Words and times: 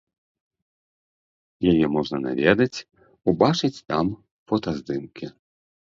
Яе 1.73 1.85
можна 1.97 2.17
наведаць, 2.27 2.83
убачыць 3.33 3.75
там 3.89 4.05
фотаздымкі. 4.51 5.25